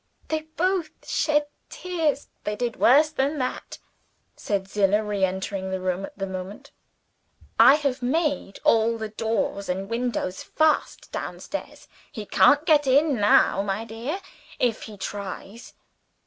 [0.29, 3.77] They both shed tears" "They did worse than that,"
[4.35, 6.71] said old Zillah, re entering the room at the moment.
[7.59, 13.61] "I have made all the doors and windows fast, downstairs; he can't get in now,
[13.61, 14.19] my dear,
[14.57, 15.75] if he tries."